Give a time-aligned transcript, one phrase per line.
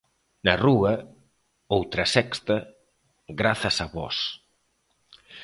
[0.45, 0.93] Na rúa,
[1.77, 2.55] outra sexta,
[3.39, 4.17] grazas a vós.